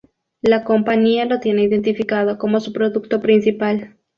La 0.41 0.63
compañía 0.63 1.25
lo 1.25 1.39
tiene 1.39 1.61
identificado 1.61 2.39
como 2.39 2.59
su 2.59 2.73
producto 2.73 3.21
principal. 3.21 3.97